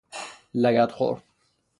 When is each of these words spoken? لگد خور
لگد 0.53 0.91
خور 0.91 1.21